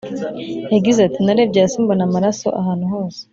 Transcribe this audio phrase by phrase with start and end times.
[0.73, 3.19] Yagize ati “Narebye hasi mbona amaraso ahantu hose